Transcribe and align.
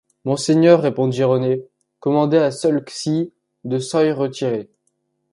Mon 0.25 0.35
seigneur, 0.35 0.81
respondit 0.81 1.23
René, 1.23 1.63
commandez 1.99 2.39
à 2.39 2.49
ceulx-cy 2.49 3.33
de 3.65 3.77
soy 3.77 4.11
retirer. 4.11 4.67